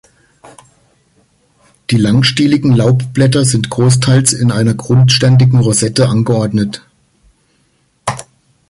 Die 1.91 1.95
langstieligen 1.97 2.73
Laubblätter 2.73 3.45
sind 3.45 3.69
großteils 3.69 4.33
in 4.33 4.51
einer 4.51 4.73
grundständigen 4.73 5.59
Rosette 5.59 6.07
angeordnet. 6.09 6.81